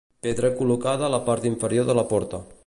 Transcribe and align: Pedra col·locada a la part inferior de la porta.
Pedra 0.27 0.49
col·locada 0.61 1.05
a 1.09 1.11
la 1.17 1.19
part 1.29 1.47
inferior 1.51 1.89
de 1.91 1.99
la 2.01 2.07
porta. 2.15 2.43